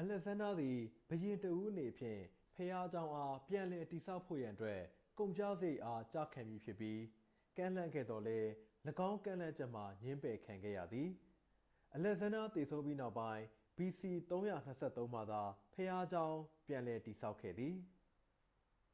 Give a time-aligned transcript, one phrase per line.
[0.00, 0.78] အလက်ဇန်းဒါးသည်
[1.08, 2.20] ဘုရင်တစ်ဦးအနေဖြင့်
[2.54, 4.80] ဘုရားကျောင်းအား ပြန်လည်တည်ဆောက်ဖို့ရန်အတွက်
[5.18, 7.04] ကုန်ကုစရိတ်အား ကျခံမည်ဖြစ်ကြောင်း
[7.56, 8.48] ကမ်းလှမ်းခဲ့သော်လည်း
[9.08, 11.08] ၎င်းကမ်းလှမ်းချက်မှာ ငြင်းပယ်ခံခဲ့ရသည်
[11.94, 13.44] အလက်ဇန်းဒါးသေဆုံးပြီးနောက်ပိုင်း
[13.76, 14.12] ဘီစီ
[14.62, 15.42] 323 မှသာ
[15.74, 17.76] ဘုရားကျောင်းပြန် ပြန်လည်တည်ဆောက်ခဲ့သည်